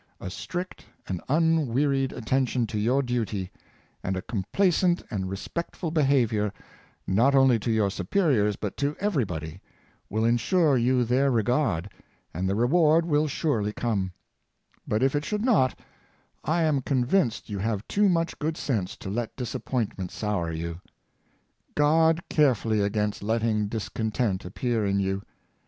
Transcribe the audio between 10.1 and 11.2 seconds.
insure you